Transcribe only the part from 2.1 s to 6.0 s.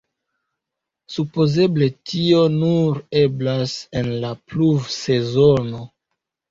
tio nur eblas en la pluvsezono.